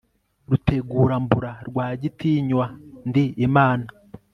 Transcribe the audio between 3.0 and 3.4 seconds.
ndi